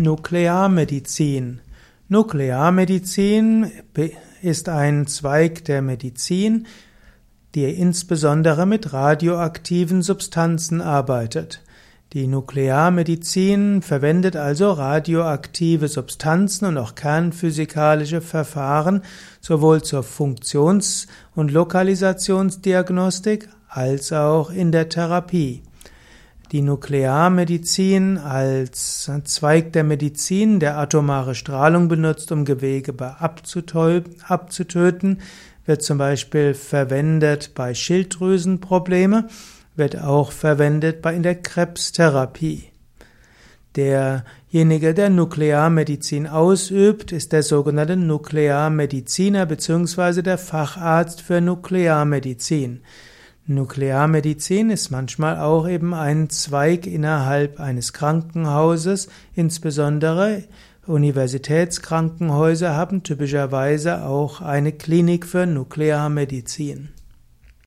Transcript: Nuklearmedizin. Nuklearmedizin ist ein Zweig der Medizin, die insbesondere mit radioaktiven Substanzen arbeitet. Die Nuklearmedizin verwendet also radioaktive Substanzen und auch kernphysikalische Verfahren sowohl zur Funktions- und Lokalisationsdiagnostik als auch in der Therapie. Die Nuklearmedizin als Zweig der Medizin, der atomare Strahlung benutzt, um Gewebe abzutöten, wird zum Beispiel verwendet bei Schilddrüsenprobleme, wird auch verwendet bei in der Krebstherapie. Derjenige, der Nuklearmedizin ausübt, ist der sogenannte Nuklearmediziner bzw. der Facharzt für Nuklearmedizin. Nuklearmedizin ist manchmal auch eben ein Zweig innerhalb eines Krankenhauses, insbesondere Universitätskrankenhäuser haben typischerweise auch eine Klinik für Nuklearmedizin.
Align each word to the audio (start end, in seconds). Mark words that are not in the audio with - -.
Nuklearmedizin. 0.00 1.60
Nuklearmedizin 2.08 3.70
ist 4.40 4.70
ein 4.70 5.06
Zweig 5.06 5.66
der 5.66 5.82
Medizin, 5.82 6.66
die 7.54 7.64
insbesondere 7.64 8.64
mit 8.64 8.94
radioaktiven 8.94 10.00
Substanzen 10.00 10.80
arbeitet. 10.80 11.60
Die 12.14 12.26
Nuklearmedizin 12.26 13.82
verwendet 13.82 14.36
also 14.36 14.72
radioaktive 14.72 15.88
Substanzen 15.88 16.64
und 16.64 16.78
auch 16.78 16.94
kernphysikalische 16.94 18.22
Verfahren 18.22 19.02
sowohl 19.42 19.82
zur 19.82 20.02
Funktions- 20.02 21.08
und 21.34 21.52
Lokalisationsdiagnostik 21.52 23.50
als 23.68 24.14
auch 24.14 24.50
in 24.50 24.72
der 24.72 24.88
Therapie. 24.88 25.62
Die 26.52 26.62
Nuklearmedizin 26.62 28.18
als 28.18 29.08
Zweig 29.24 29.72
der 29.72 29.84
Medizin, 29.84 30.58
der 30.58 30.78
atomare 30.78 31.36
Strahlung 31.36 31.86
benutzt, 31.86 32.32
um 32.32 32.44
Gewebe 32.44 33.20
abzutöten, 33.20 35.20
wird 35.64 35.82
zum 35.82 35.98
Beispiel 35.98 36.54
verwendet 36.54 37.52
bei 37.54 37.72
Schilddrüsenprobleme, 37.72 39.28
wird 39.76 40.02
auch 40.02 40.32
verwendet 40.32 41.02
bei 41.02 41.14
in 41.14 41.22
der 41.22 41.36
Krebstherapie. 41.36 42.64
Derjenige, 43.76 44.92
der 44.92 45.10
Nuklearmedizin 45.10 46.26
ausübt, 46.26 47.12
ist 47.12 47.32
der 47.32 47.44
sogenannte 47.44 47.96
Nuklearmediziner 47.96 49.46
bzw. 49.46 50.22
der 50.22 50.38
Facharzt 50.38 51.20
für 51.20 51.40
Nuklearmedizin. 51.40 52.80
Nuklearmedizin 53.50 54.70
ist 54.70 54.90
manchmal 54.90 55.40
auch 55.40 55.68
eben 55.68 55.92
ein 55.92 56.30
Zweig 56.30 56.86
innerhalb 56.86 57.58
eines 57.58 57.92
Krankenhauses, 57.92 59.08
insbesondere 59.34 60.44
Universitätskrankenhäuser 60.86 62.76
haben 62.76 63.02
typischerweise 63.02 64.04
auch 64.04 64.40
eine 64.40 64.70
Klinik 64.70 65.26
für 65.26 65.46
Nuklearmedizin. 65.46 66.90